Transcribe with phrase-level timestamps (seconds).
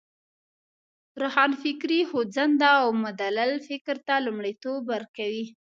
[1.21, 5.45] روښانفکري خوځنده او مدلل فکر ته لومړیتوب ورکوی.